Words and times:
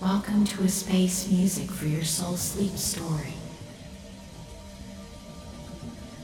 Welcome 0.00 0.44
to 0.44 0.62
a 0.62 0.68
space 0.68 1.28
music 1.28 1.68
for 1.72 1.86
your 1.86 2.04
soul 2.04 2.36
sleep 2.36 2.76
story. 2.78 3.34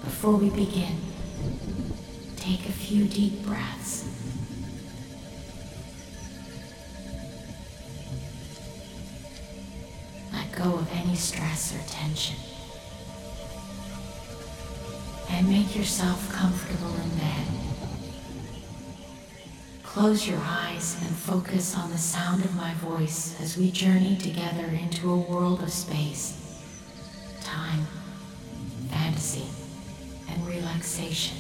Before 0.01 0.37
we 0.37 0.49
begin, 0.51 0.97
take 2.37 2.69
a 2.69 2.73
few 2.73 3.07
deep 3.07 3.45
breaths. 3.45 4.09
Let 10.33 10.53
go 10.53 10.75
of 10.75 10.89
any 10.93 11.17
stress 11.17 11.75
or 11.75 11.83
tension. 11.89 12.37
And 15.31 15.49
make 15.49 15.75
yourself 15.75 16.33
comfortable 16.33 16.95
in 16.95 17.09
bed. 17.19 17.54
Close 19.95 20.27
your 20.27 20.41
eyes 20.43 20.97
and 21.03 21.15
focus 21.15 21.79
on 21.79 21.89
the 21.89 21.99
sound 21.99 22.45
of 22.45 22.57
my 22.57 22.75
voice 22.75 23.41
as 23.41 23.57
we 23.57 23.71
journey 23.71 24.17
together 24.17 24.65
into 24.65 25.09
a 25.09 25.17
world 25.17 25.63
of 25.63 25.71
space, 25.71 26.37
time, 27.45 27.87
fantasy, 28.91 29.47
and 30.29 30.45
relaxation. 30.49 31.39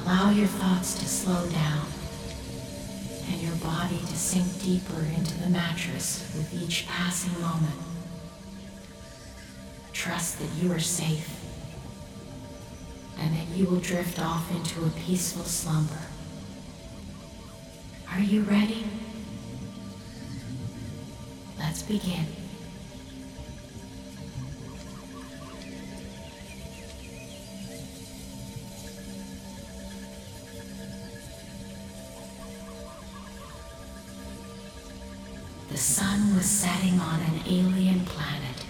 Allow 0.00 0.30
your 0.30 0.46
thoughts 0.46 0.94
to 0.94 1.04
slow 1.04 1.46
down 1.50 1.84
and 3.30 3.38
your 3.42 3.56
body 3.56 3.98
to 3.98 4.16
sink 4.16 4.62
deeper 4.62 5.00
into 5.14 5.38
the 5.42 5.50
mattress 5.50 6.32
with 6.34 6.54
each 6.54 6.86
passing 6.88 7.38
moment. 7.38 7.80
Trust 9.92 10.38
that 10.38 10.48
you 10.54 10.72
are 10.72 10.80
safe 10.80 11.38
and 13.18 13.36
that 13.36 13.48
you 13.48 13.66
will 13.66 13.80
drift 13.80 14.18
off 14.18 14.50
into 14.50 14.86
a 14.86 14.90
peaceful 15.04 15.44
slumber. 15.44 16.00
Are 18.14 18.20
you 18.20 18.42
ready? 18.42 18.84
Let's 21.58 21.82
begin. 21.82 22.26
The 35.70 35.76
sun 35.76 36.36
was 36.36 36.46
setting 36.46 37.00
on 37.00 37.20
an 37.20 37.40
alien 37.48 38.04
planet, 38.04 38.64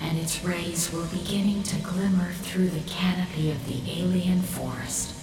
and 0.00 0.16
its 0.16 0.42
rays 0.42 0.90
were 0.90 1.04
beginning 1.04 1.62
to 1.64 1.76
glimmer 1.82 2.32
through 2.32 2.70
the 2.70 2.88
canopy 2.88 3.50
of 3.50 3.66
the 3.66 4.00
alien 4.00 4.40
forest. 4.40 5.15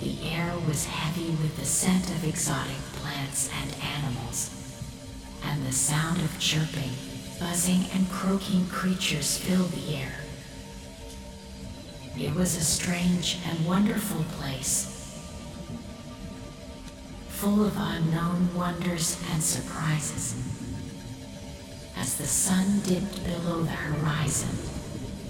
The 0.00 0.30
air 0.30 0.54
was 0.66 0.86
heavy 0.86 1.28
with 1.42 1.58
the 1.58 1.66
scent 1.66 2.08
of 2.08 2.24
exotic 2.24 2.78
plants 2.94 3.50
and 3.60 3.74
animals, 3.82 4.50
and 5.44 5.66
the 5.66 5.72
sound 5.72 6.22
of 6.22 6.38
chirping, 6.38 6.92
buzzing, 7.38 7.84
and 7.92 8.10
croaking 8.10 8.66
creatures 8.68 9.36
filled 9.36 9.72
the 9.72 9.96
air. 9.96 10.14
It 12.18 12.34
was 12.34 12.56
a 12.56 12.64
strange 12.64 13.38
and 13.46 13.66
wonderful 13.66 14.24
place, 14.38 14.86
full 17.28 17.66
of 17.66 17.76
unknown 17.76 18.54
wonders 18.54 19.22
and 19.32 19.42
surprises. 19.42 20.34
As 21.94 22.16
the 22.16 22.26
sun 22.26 22.80
dipped 22.86 23.22
below 23.24 23.64
the 23.64 23.70
horizon, 23.70 24.56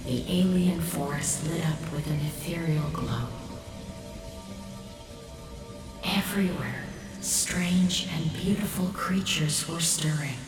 the 0.07 0.25
alien 0.29 0.81
forest 0.81 1.45
lit 1.51 1.67
up 1.67 1.93
with 1.93 2.07
an 2.07 2.21
ethereal 2.21 2.89
glow. 2.93 3.40
Everywhere, 6.31 6.85
strange 7.21 8.07
and 8.15 8.33
beautiful 8.35 8.87
creatures 8.95 9.69
were 9.69 9.81
stirring. 9.81 10.39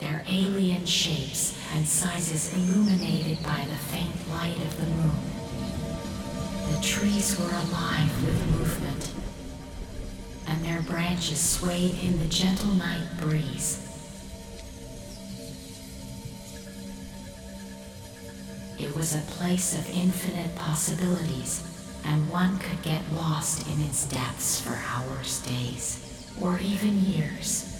Their 0.00 0.22
alien 0.28 0.84
shapes 0.84 1.58
and 1.74 1.88
sizes 1.88 2.52
illuminated 2.52 3.42
by 3.42 3.64
the 3.66 3.74
faint 3.74 4.28
light 4.28 4.58
of 4.58 4.76
the 4.76 4.84
moon. 4.84 5.16
The 6.74 6.82
trees 6.82 7.40
were 7.40 7.48
alive 7.48 8.22
with 8.22 8.50
movement, 8.58 9.14
and 10.46 10.62
their 10.62 10.82
branches 10.82 11.40
swayed 11.40 11.98
in 12.04 12.18
the 12.18 12.28
gentle 12.28 12.74
night 12.74 13.16
breeze. 13.18 13.80
It 18.78 18.94
was 18.94 19.14
a 19.14 19.20
place 19.20 19.72
of 19.72 19.88
infinite 19.88 20.54
possibilities 20.54 21.73
and 22.06 22.28
one 22.30 22.58
could 22.58 22.82
get 22.82 23.02
lost 23.12 23.66
in 23.68 23.80
its 23.82 24.06
depths 24.06 24.60
for 24.60 24.78
hours, 24.88 25.40
days, 25.40 26.30
or 26.40 26.58
even 26.58 27.00
years. 27.00 27.70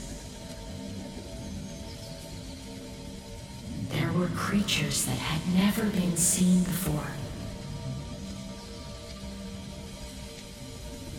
There 3.90 4.12
were 4.12 4.28
creatures 4.28 5.04
that 5.04 5.18
had 5.18 5.54
never 5.54 5.84
been 5.90 6.16
seen 6.16 6.64
before. 6.64 7.12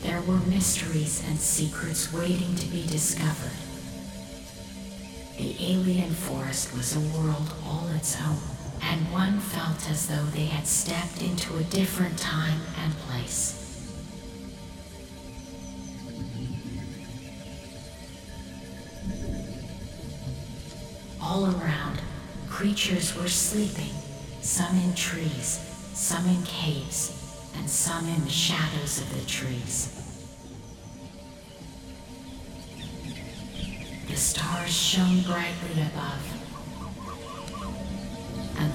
There 0.02 0.22
were 0.22 0.40
mysteries 0.48 1.24
and 1.28 1.38
secrets 1.38 2.12
waiting 2.12 2.56
to 2.56 2.68
be 2.68 2.86
discovered. 2.88 3.52
The 5.38 5.56
alien 5.60 6.12
forest 6.12 6.74
was 6.74 6.96
a 6.96 7.18
world 7.18 7.54
all 7.66 7.88
its 7.96 8.20
own 8.22 8.55
and 8.82 9.12
one 9.12 9.40
felt 9.40 9.90
as 9.90 10.08
though 10.08 10.26
they 10.26 10.46
had 10.46 10.66
stepped 10.68 11.22
into 11.22 11.58
a 11.58 11.64
different 11.64 12.18
time 12.18 12.60
and 12.84 12.94
place. 13.08 13.62
All 21.22 21.46
around, 21.46 22.00
creatures 22.48 23.16
were 23.16 23.28
sleeping, 23.28 23.94
some 24.42 24.78
in 24.78 24.94
trees, 24.94 25.60
some 25.94 26.26
in 26.28 26.44
caves, 26.44 27.12
and 27.58 27.70
some 27.70 28.08
in 28.08 28.24
the 28.24 28.30
shadows 28.30 29.02
of 29.02 29.14
the 29.14 29.26
trees. 29.26 29.92
The 34.08 34.16
stars 34.16 34.72
shone 34.72 35.22
brightly 35.24 35.82
above, 35.82 36.35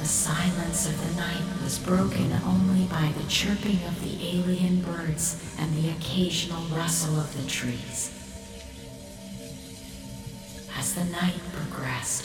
the 0.01 0.07
silence 0.07 0.89
of 0.89 0.99
the 0.99 1.21
night 1.21 1.43
was 1.63 1.79
broken 1.79 2.33
only 2.47 2.87
by 2.87 3.13
the 3.19 3.29
chirping 3.29 3.85
of 3.85 4.03
the 4.03 4.35
alien 4.35 4.81
birds 4.81 5.55
and 5.59 5.77
the 5.77 5.91
occasional 5.91 6.63
rustle 6.75 7.21
of 7.21 7.37
the 7.37 7.47
trees. 7.47 8.11
As 10.79 10.95
the 10.95 11.05
night 11.05 11.39
progressed, 11.53 12.25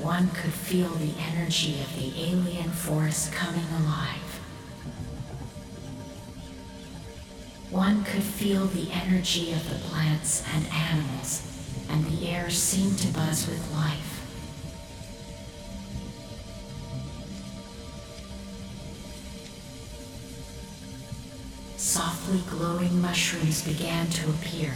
one 0.00 0.28
could 0.28 0.52
feel 0.52 0.88
the 0.90 1.14
energy 1.18 1.80
of 1.80 1.96
the 1.96 2.12
alien 2.30 2.70
force 2.70 3.28
coming 3.30 3.66
alive. 3.80 4.40
One 7.72 8.04
could 8.04 8.22
feel 8.22 8.66
the 8.66 8.88
energy 8.92 9.52
of 9.52 9.68
the 9.68 9.88
plants 9.88 10.44
and 10.54 10.64
animals, 10.68 11.42
and 11.90 12.04
the 12.04 12.28
air 12.28 12.50
seemed 12.50 12.98
to 12.98 13.08
buzz 13.08 13.48
with 13.48 13.72
life. 13.72 14.05
Softly 22.26 22.58
glowing 22.58 23.00
mushrooms 23.00 23.62
began 23.62 24.08
to 24.08 24.28
appear, 24.30 24.72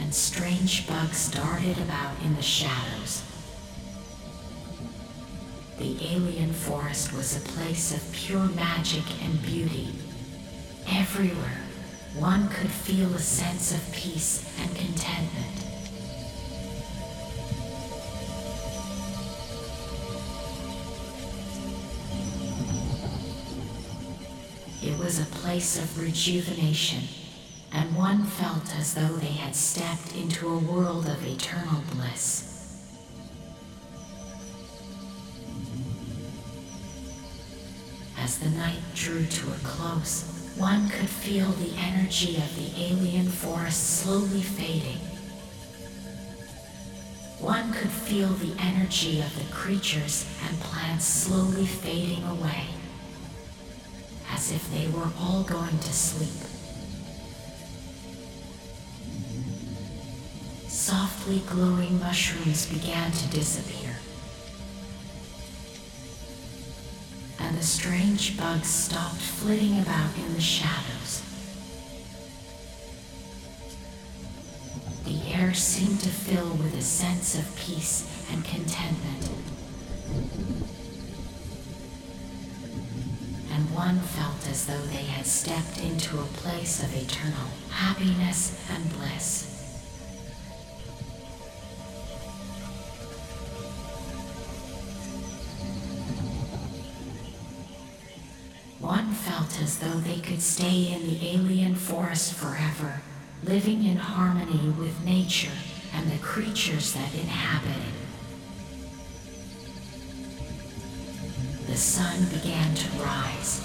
and 0.00 0.12
strange 0.12 0.88
bugs 0.88 1.30
darted 1.30 1.78
about 1.78 2.20
in 2.24 2.34
the 2.34 2.42
shadows. 2.42 3.22
The 5.78 5.96
alien 6.12 6.52
forest 6.52 7.12
was 7.12 7.36
a 7.36 7.48
place 7.52 7.94
of 7.94 8.12
pure 8.12 8.46
magic 8.46 9.04
and 9.22 9.40
beauty. 9.42 9.94
Everywhere, 10.88 11.62
one 12.16 12.48
could 12.48 12.72
feel 12.72 13.14
a 13.14 13.20
sense 13.20 13.72
of 13.72 13.92
peace 13.92 14.44
and 14.60 14.74
contentment. 14.74 15.65
Was 25.06 25.20
a 25.20 25.36
place 25.36 25.78
of 25.78 26.00
rejuvenation, 26.00 27.04
and 27.72 27.94
one 27.94 28.24
felt 28.24 28.74
as 28.74 28.94
though 28.94 29.16
they 29.18 29.26
had 29.26 29.54
stepped 29.54 30.16
into 30.16 30.48
a 30.48 30.58
world 30.58 31.06
of 31.06 31.24
eternal 31.24 31.80
bliss. 31.92 32.82
As 38.18 38.40
the 38.40 38.50
night 38.50 38.82
drew 38.96 39.24
to 39.24 39.52
a 39.52 39.58
close, 39.62 40.24
one 40.56 40.88
could 40.88 41.08
feel 41.08 41.50
the 41.52 41.76
energy 41.78 42.38
of 42.38 42.56
the 42.56 42.82
alien 42.82 43.28
forest 43.28 44.00
slowly 44.00 44.42
fading. 44.42 44.98
One 47.38 47.72
could 47.72 47.92
feel 47.92 48.30
the 48.30 48.60
energy 48.60 49.20
of 49.20 49.32
the 49.38 49.54
creatures 49.54 50.26
and 50.48 50.58
plants 50.58 51.04
slowly 51.04 51.66
fading 51.66 52.24
away, 52.24 52.64
as 54.36 54.52
if 54.52 54.70
they 54.70 54.86
were 54.88 55.08
all 55.18 55.42
going 55.42 55.78
to 55.78 55.92
sleep. 55.92 56.44
Softly 60.68 61.42
glowing 61.48 61.98
mushrooms 61.98 62.66
began 62.66 63.10
to 63.10 63.26
disappear. 63.28 63.96
and 67.46 67.56
the 67.56 67.62
strange 67.62 68.36
bugs 68.36 68.68
stopped 68.68 69.20
flitting 69.20 69.78
about 69.80 70.16
in 70.16 70.34
the 70.34 70.40
shadows. 70.40 71.22
The 75.04 75.32
air 75.32 75.54
seemed 75.54 76.00
to 76.00 76.08
fill 76.08 76.50
with 76.50 76.74
a 76.74 76.82
sense 76.82 77.38
of 77.38 77.56
peace 77.56 78.26
and 78.32 78.44
contentment. 78.44 79.30
One 83.76 84.00
felt 84.00 84.48
as 84.48 84.64
though 84.64 84.86
they 84.86 85.04
had 85.04 85.26
stepped 85.26 85.76
into 85.82 86.18
a 86.18 86.24
place 86.40 86.82
of 86.82 86.96
eternal 86.96 87.46
happiness 87.68 88.58
and 88.70 88.90
bliss. 88.94 89.52
One 98.80 99.12
felt 99.12 99.60
as 99.60 99.78
though 99.78 100.00
they 100.00 100.20
could 100.20 100.40
stay 100.40 100.94
in 100.94 101.06
the 101.06 101.28
alien 101.34 101.74
forest 101.74 102.32
forever, 102.32 103.02
living 103.44 103.84
in 103.84 103.98
harmony 103.98 104.70
with 104.70 105.04
nature 105.04 105.58
and 105.92 106.10
the 106.10 106.18
creatures 106.24 106.94
that 106.94 107.12
inhabit 107.12 107.76
it. 107.76 107.95
The 111.76 111.82
sun 111.82 112.24
began 112.32 112.74
to 112.74 112.88
rise, 113.02 113.60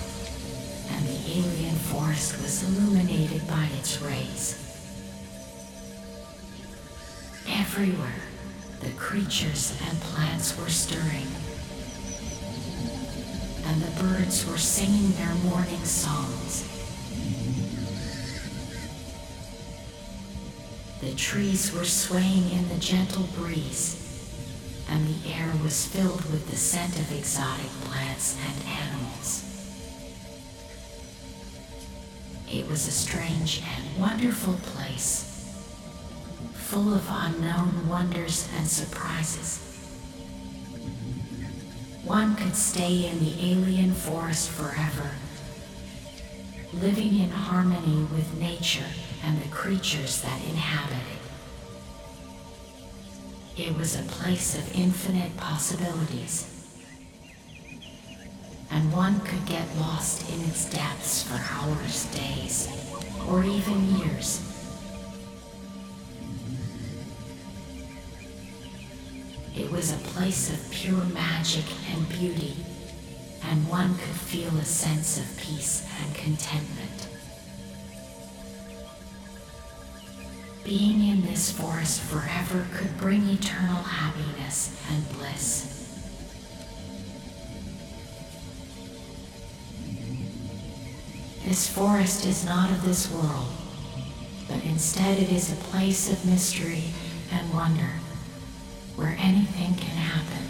and 0.91 1.07
the 1.07 1.31
alien 1.31 1.75
forest 1.75 2.41
was 2.41 2.61
illuminated 2.61 3.47
by 3.47 3.69
its 3.79 4.01
rays. 4.01 4.59
Everywhere, 7.47 8.23
the 8.81 8.89
creatures 8.97 9.79
and 9.87 9.97
plants 10.01 10.59
were 10.59 10.67
stirring 10.67 11.27
and 13.63 13.81
the 13.81 14.01
birds 14.01 14.45
were 14.45 14.57
singing 14.57 15.13
their 15.13 15.33
morning 15.49 15.85
songs. 15.85 16.67
The 20.99 21.15
trees 21.15 21.71
were 21.71 21.85
swaying 21.85 22.51
in 22.51 22.67
the 22.67 22.75
gentle 22.75 23.23
breeze, 23.37 24.10
and 24.91 25.07
the 25.07 25.33
air 25.33 25.49
was 25.63 25.87
filled 25.87 26.29
with 26.31 26.49
the 26.49 26.57
scent 26.57 26.99
of 26.99 27.17
exotic 27.17 27.71
plants 27.85 28.37
and 28.45 28.67
animals. 28.67 29.47
It 32.51 32.67
was 32.67 32.85
a 32.87 32.91
strange 32.91 33.63
and 33.63 34.01
wonderful 34.01 34.55
place, 34.61 35.55
full 36.53 36.93
of 36.93 37.07
unknown 37.09 37.87
wonders 37.87 38.49
and 38.57 38.67
surprises. 38.67 39.59
One 42.03 42.35
could 42.35 42.55
stay 42.55 43.07
in 43.07 43.19
the 43.19 43.53
alien 43.53 43.93
forest 43.93 44.49
forever, 44.49 45.11
living 46.73 47.17
in 47.19 47.29
harmony 47.29 48.03
with 48.13 48.37
nature 48.37 48.91
and 49.23 49.41
the 49.41 49.47
creatures 49.47 50.21
that 50.21 50.41
inhabit 50.43 50.97
it. 51.13 51.20
It 53.61 53.77
was 53.77 53.95
a 53.95 54.01
place 54.01 54.57
of 54.57 54.75
infinite 54.75 55.37
possibilities, 55.37 56.47
and 58.71 58.91
one 58.91 59.19
could 59.19 59.45
get 59.45 59.77
lost 59.77 60.27
in 60.33 60.41
its 60.45 60.65
depths 60.67 61.21
for 61.21 61.35
hours, 61.35 62.05
days, 62.05 62.67
or 63.29 63.43
even 63.43 63.97
years. 63.97 64.41
It 69.55 69.71
was 69.71 69.93
a 69.93 69.97
place 70.09 70.51
of 70.51 70.71
pure 70.71 71.05
magic 71.13 71.65
and 71.93 72.09
beauty, 72.09 72.55
and 73.43 73.69
one 73.69 73.93
could 73.93 74.15
feel 74.15 74.57
a 74.57 74.65
sense 74.65 75.19
of 75.19 75.37
peace 75.37 75.87
and 76.01 76.15
contentment. 76.15 77.10
Being 80.63 81.07
in 81.07 81.21
this 81.23 81.51
forest 81.51 82.01
forever 82.01 82.67
could 82.73 82.97
bring 82.97 83.27
eternal 83.27 83.81
happiness 83.83 84.79
and 84.91 85.09
bliss. 85.17 85.71
This 91.45 91.67
forest 91.67 92.25
is 92.25 92.45
not 92.45 92.69
of 92.69 92.85
this 92.85 93.11
world, 93.11 93.51
but 94.47 94.63
instead 94.63 95.17
it 95.17 95.31
is 95.31 95.51
a 95.51 95.55
place 95.55 96.11
of 96.11 96.25
mystery 96.25 96.83
and 97.31 97.53
wonder 97.53 97.89
where 98.95 99.17
anything 99.19 99.73
can 99.75 99.97
happen. 99.97 100.47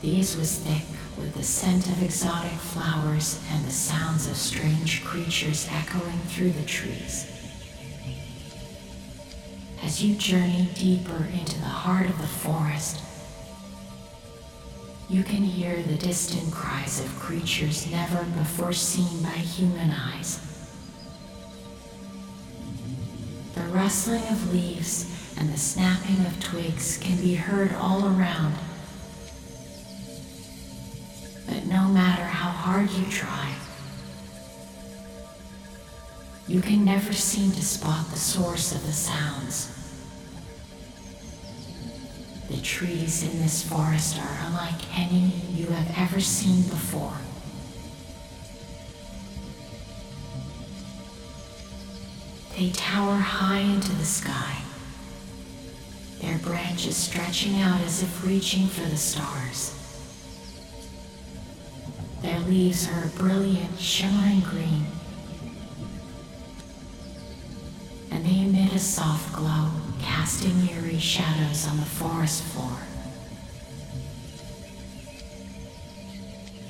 These 0.00 0.36
was 0.36 0.58
thick 0.58 0.91
with 1.18 1.34
the 1.34 1.42
scent 1.42 1.86
of 1.88 2.02
exotic 2.02 2.52
flowers 2.52 3.40
and 3.50 3.64
the 3.64 3.70
sounds 3.70 4.26
of 4.26 4.36
strange 4.36 5.04
creatures 5.04 5.68
echoing 5.70 6.18
through 6.28 6.50
the 6.50 6.64
trees. 6.64 7.28
As 9.82 10.02
you 10.02 10.14
journey 10.14 10.68
deeper 10.74 11.26
into 11.32 11.58
the 11.58 11.66
heart 11.66 12.06
of 12.06 12.18
the 12.20 12.26
forest, 12.26 13.00
you 15.08 15.22
can 15.22 15.42
hear 15.42 15.82
the 15.82 15.96
distant 15.96 16.52
cries 16.52 17.00
of 17.04 17.18
creatures 17.18 17.90
never 17.90 18.24
before 18.38 18.72
seen 18.72 19.22
by 19.22 19.30
human 19.30 19.90
eyes. 19.90 20.40
The 23.54 23.62
rustling 23.64 24.22
of 24.28 24.54
leaves 24.54 25.34
and 25.36 25.52
the 25.52 25.58
snapping 25.58 26.24
of 26.24 26.40
twigs 26.40 26.96
can 26.98 27.20
be 27.20 27.34
heard 27.34 27.74
all 27.74 28.06
around. 28.06 28.54
Hard 32.86 33.04
you 33.04 33.12
try, 33.12 33.54
you 36.48 36.60
can 36.60 36.84
never 36.84 37.12
seem 37.12 37.52
to 37.52 37.62
spot 37.62 38.10
the 38.10 38.18
source 38.18 38.74
of 38.74 38.84
the 38.86 38.92
sounds. 38.92 39.78
The 42.48 42.60
trees 42.60 43.22
in 43.22 43.38
this 43.40 43.62
forest 43.62 44.18
are 44.18 44.38
unlike 44.46 44.98
any 44.98 45.32
you 45.52 45.66
have 45.66 45.94
ever 45.96 46.20
seen 46.20 46.62
before. 46.64 47.16
They 52.56 52.70
tower 52.70 53.16
high 53.16 53.60
into 53.60 53.92
the 53.92 54.04
sky, 54.04 54.58
their 56.20 56.38
branches 56.38 56.96
stretching 56.96 57.60
out 57.60 57.80
as 57.80 58.02
if 58.02 58.26
reaching 58.26 58.66
for 58.66 58.88
the 58.88 58.96
stars. 58.96 59.81
Their 62.22 62.38
leaves 62.40 62.88
are 62.88 63.04
a 63.04 63.08
brilliant, 63.18 63.78
shimmering 63.80 64.40
green, 64.40 64.86
and 68.12 68.24
they 68.24 68.42
emit 68.42 68.72
a 68.72 68.78
soft 68.78 69.32
glow, 69.32 69.70
casting 70.00 70.68
eerie 70.68 71.00
shadows 71.00 71.66
on 71.66 71.78
the 71.78 71.84
forest 71.84 72.44
floor. 72.44 72.78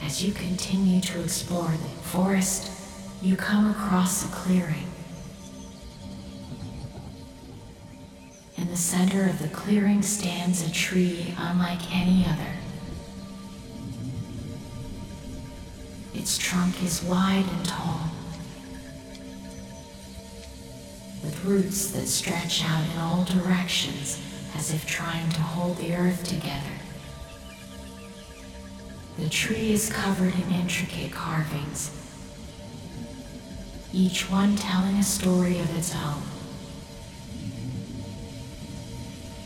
As 0.03 0.25
you 0.25 0.33
continue 0.33 1.01
to 1.03 1.23
explore 1.23 1.71
the 1.71 1.89
forest, 2.09 2.71
you 3.21 3.37
come 3.37 3.71
across 3.71 4.25
a 4.25 4.29
clearing. 4.29 4.89
In 8.57 8.69
the 8.69 8.77
center 8.77 9.29
of 9.29 9.39
the 9.39 9.49
clearing 9.49 10.01
stands 10.01 10.67
a 10.67 10.73
tree 10.73 11.35
unlike 11.37 11.95
any 11.95 12.25
other. 12.25 12.62
Its 16.23 16.39
trunk 16.39 16.81
is 16.85 17.03
wide 17.03 17.45
and 17.51 17.65
tall, 17.65 18.01
with 21.25 21.45
roots 21.45 21.91
that 21.91 22.07
stretch 22.07 22.65
out 22.65 22.85
in 22.95 22.99
all 23.01 23.25
directions 23.25 24.23
as 24.57 24.73
if 24.73 24.87
trying 24.87 25.29
to 25.31 25.41
hold 25.43 25.77
the 25.79 25.93
earth 25.97 26.23
together. 26.23 26.79
The 29.19 29.29
tree 29.29 29.73
is 29.73 29.93
covered 29.93 30.33
in 30.33 30.53
intricate 30.53 31.11
carvings, 31.11 31.91
each 33.93 34.31
one 34.31 34.55
telling 34.55 34.99
a 34.99 35.03
story 35.03 35.59
of 35.59 35.77
its 35.77 35.93
own. 35.93 36.23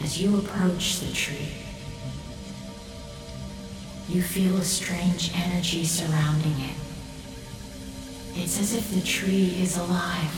As 0.03 0.21
you 0.21 0.37
approach 0.37 1.01
the 1.01 1.11
tree, 1.15 1.66
you 4.09 4.23
feel 4.23 4.57
a 4.57 4.65
strange 4.65 5.33
energy 5.35 5.85
surrounding 5.85 6.59
it. 6.61 6.77
It's 8.35 8.61
as 8.61 8.75
if 8.75 8.91
the 8.95 9.01
tree 9.01 9.57
is 9.61 9.77
alive, 9.77 10.31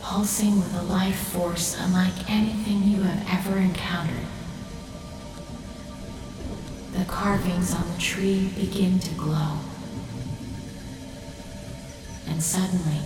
pulsing 0.00 0.56
with 0.56 0.74
a 0.74 0.82
life 0.82 1.28
force 1.28 1.76
unlike 1.78 2.30
anything 2.30 2.82
you 2.84 3.02
have 3.02 3.46
ever 3.46 3.58
encountered. 3.58 4.26
The 6.92 7.04
carvings 7.04 7.74
on 7.74 7.90
the 7.92 7.98
tree 7.98 8.50
begin 8.56 8.98
to 9.00 9.14
glow. 9.14 9.58
And 12.26 12.42
suddenly, 12.42 13.00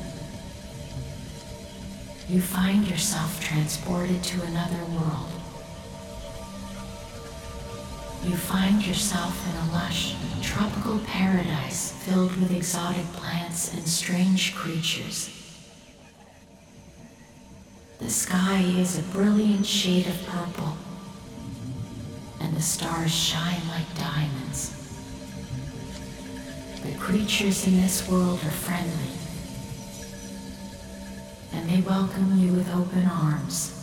you 2.28 2.40
find 2.40 2.86
yourself 2.86 3.42
transported 3.42 4.22
to 4.22 4.42
another 4.42 4.84
world. 4.84 5.37
You 8.24 8.36
find 8.36 8.84
yourself 8.86 9.34
in 9.48 9.68
a 9.68 9.72
lush, 9.72 10.14
tropical 10.42 10.98
paradise 11.00 11.92
filled 11.92 12.36
with 12.36 12.54
exotic 12.54 13.06
plants 13.12 13.72
and 13.74 13.86
strange 13.86 14.54
creatures. 14.54 15.30
The 17.98 18.10
sky 18.10 18.60
is 18.60 18.98
a 18.98 19.02
brilliant 19.02 19.66
shade 19.66 20.06
of 20.06 20.26
purple 20.26 20.76
and 22.40 22.56
the 22.56 22.62
stars 22.62 23.14
shine 23.14 23.60
like 23.68 23.94
diamonds. 23.96 24.74
The 26.82 26.96
creatures 26.98 27.66
in 27.66 27.80
this 27.80 28.08
world 28.08 28.38
are 28.44 28.50
friendly, 28.50 29.12
and 31.52 31.68
they 31.68 31.80
welcome 31.82 32.38
you 32.38 32.52
with 32.52 32.72
open 32.74 33.04
arms. 33.06 33.74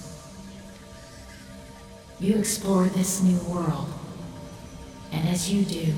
You 2.19 2.35
explore 2.35 2.85
this 2.85 3.21
new 3.21 3.37
world, 3.41 3.89
and 5.15 5.29
as 5.29 5.51
you 5.51 5.63
do, 5.63 5.93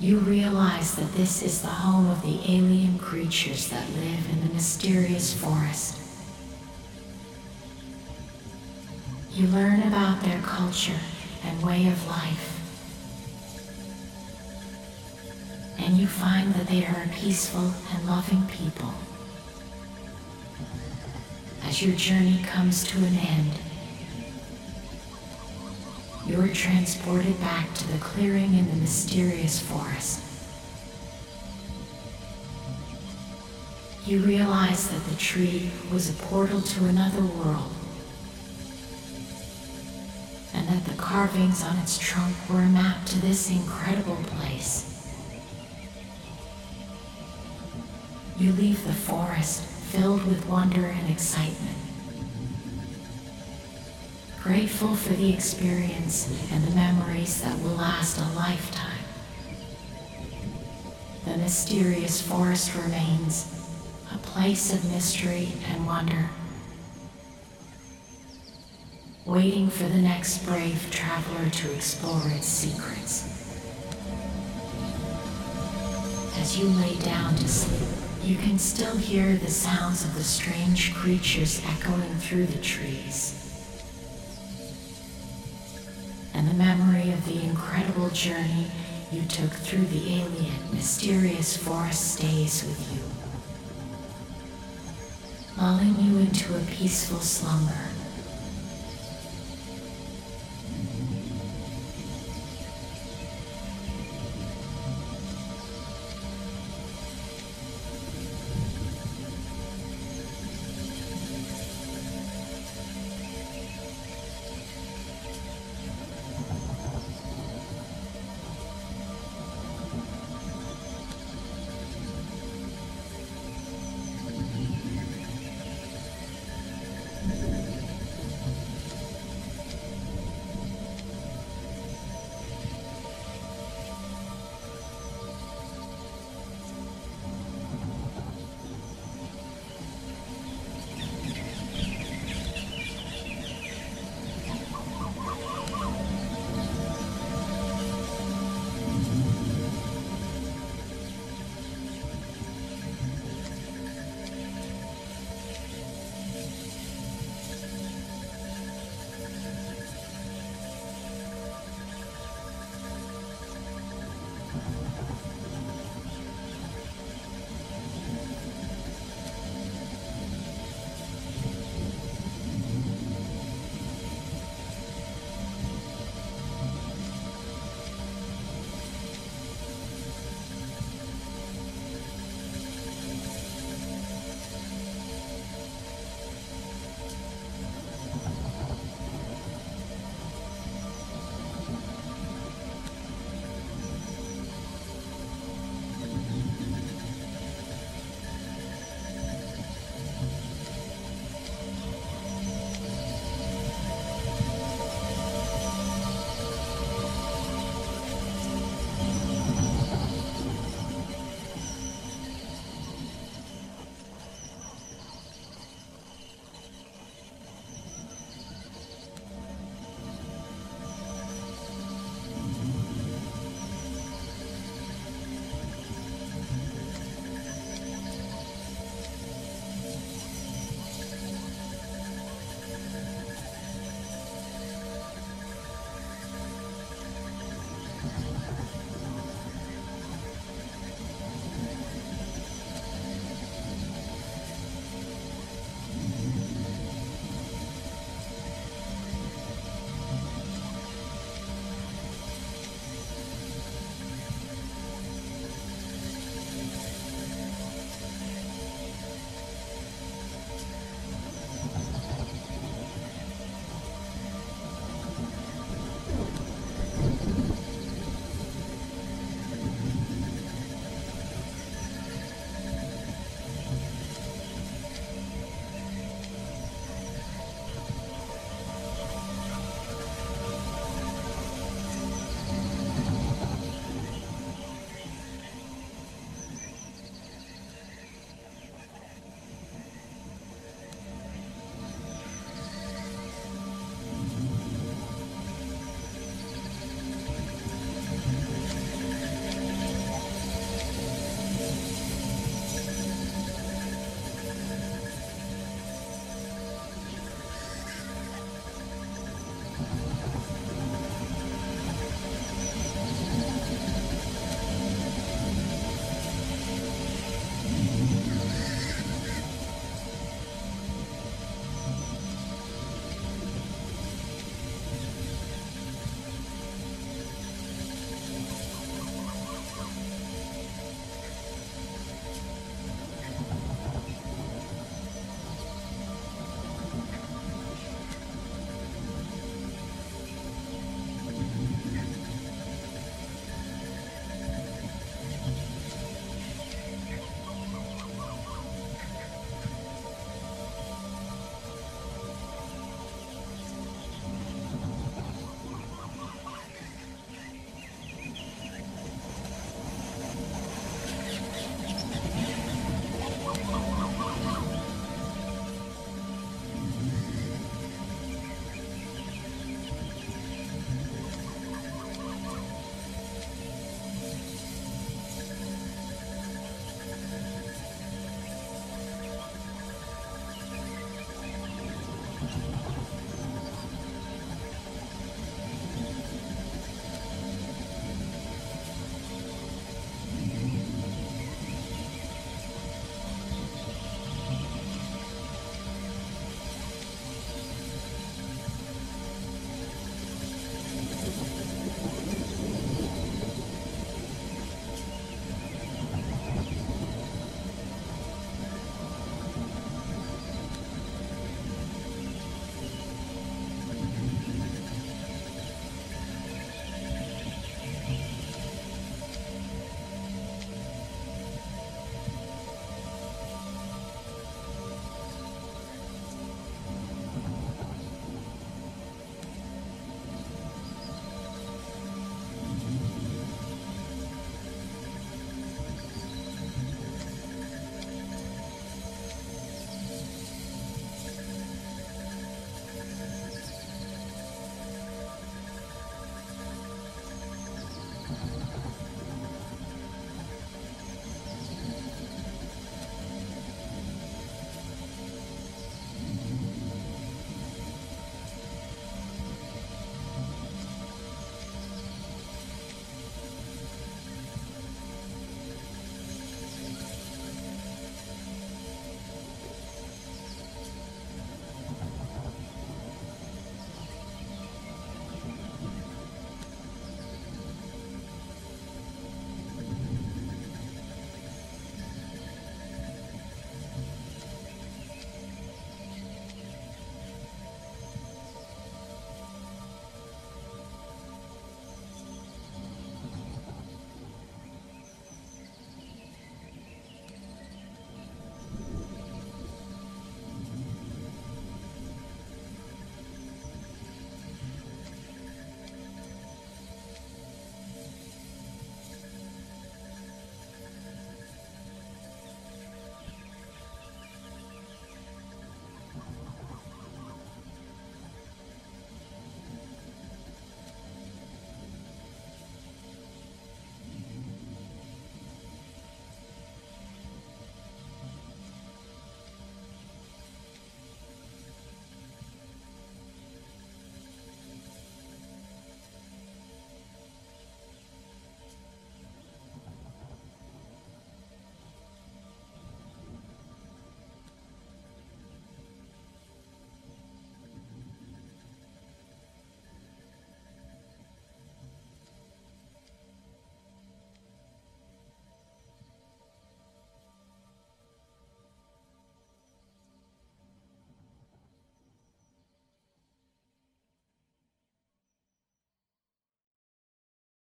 you 0.00 0.18
realize 0.18 0.96
that 0.96 1.12
this 1.12 1.42
is 1.42 1.62
the 1.62 1.68
home 1.68 2.10
of 2.10 2.20
the 2.22 2.40
alien 2.52 2.98
creatures 2.98 3.68
that 3.68 3.88
live 3.90 4.28
in 4.30 4.46
the 4.46 4.52
mysterious 4.52 5.32
forest. 5.32 6.00
You 9.30 9.46
learn 9.46 9.82
about 9.84 10.22
their 10.22 10.40
culture 10.42 10.98
and 11.44 11.62
way 11.62 11.86
of 11.86 12.06
life. 12.08 12.50
And 15.78 15.96
you 15.96 16.08
find 16.08 16.52
that 16.54 16.66
they 16.66 16.84
are 16.84 17.04
a 17.04 17.14
peaceful 17.14 17.72
and 17.94 18.06
loving 18.08 18.46
people. 18.48 18.92
As 21.62 21.80
your 21.80 21.94
journey 21.94 22.40
comes 22.42 22.84
to 22.88 22.98
an 22.98 23.16
end, 23.16 23.52
you 26.26 26.40
are 26.40 26.48
transported 26.48 27.38
back 27.40 27.72
to 27.74 27.92
the 27.92 27.98
clearing 27.98 28.54
in 28.54 28.68
the 28.70 28.76
mysterious 28.76 29.60
forest. 29.60 30.22
You 34.06 34.20
realize 34.20 34.88
that 34.88 35.04
the 35.04 35.16
tree 35.16 35.70
was 35.92 36.10
a 36.10 36.22
portal 36.24 36.60
to 36.60 36.84
another 36.86 37.22
world 37.22 37.72
and 40.54 40.68
that 40.68 40.84
the 40.84 40.96
carvings 40.96 41.62
on 41.64 41.76
its 41.78 41.98
trunk 41.98 42.34
were 42.48 42.60
a 42.60 42.66
map 42.66 43.04
to 43.06 43.20
this 43.20 43.50
incredible 43.50 44.16
place. 44.26 44.90
You 48.38 48.52
leave 48.52 48.84
the 48.86 48.92
forest 48.92 49.62
filled 49.62 50.24
with 50.26 50.46
wonder 50.46 50.86
and 50.86 51.10
excitement, 51.10 51.76
grateful 54.44 54.94
for 54.94 55.14
the 55.14 55.32
experience 55.32 56.28
and 56.52 56.62
the 56.64 56.74
memories 56.74 57.40
that 57.40 57.58
will 57.60 57.76
last 57.76 58.18
a 58.18 58.36
lifetime. 58.36 58.90
The 61.24 61.38
mysterious 61.38 62.20
forest 62.20 62.74
remains 62.74 63.50
a 64.14 64.18
place 64.18 64.70
of 64.70 64.84
mystery 64.92 65.48
and 65.66 65.86
wonder 65.86 66.28
waiting 69.24 69.70
for 69.70 69.84
the 69.84 70.02
next 70.02 70.44
brave 70.44 70.88
traveler 70.90 71.48
to 71.48 71.72
explore 71.72 72.20
its 72.26 72.46
secrets. 72.46 73.24
As 76.38 76.58
you 76.58 76.66
lay 76.66 76.96
down 76.96 77.34
to 77.36 77.48
sleep, 77.48 77.88
you 78.22 78.36
can 78.36 78.58
still 78.58 78.98
hear 78.98 79.36
the 79.36 79.50
sounds 79.50 80.04
of 80.04 80.14
the 80.14 80.22
strange 80.22 80.92
creatures 80.92 81.62
echoing 81.64 82.14
through 82.16 82.44
the 82.44 82.58
trees. 82.58 83.43
And 86.34 86.48
the 86.48 86.54
memory 86.54 87.12
of 87.12 87.24
the 87.26 87.42
incredible 87.42 88.10
journey 88.10 88.66
you 89.12 89.22
took 89.22 89.50
through 89.50 89.86
the 89.86 90.14
alien, 90.14 90.72
mysterious 90.72 91.56
forest 91.56 92.14
stays 92.14 92.64
with 92.64 92.92
you, 92.92 93.00
lulling 95.62 95.94
you 96.00 96.18
into 96.18 96.56
a 96.56 96.60
peaceful 96.60 97.20
slumber. 97.20 97.93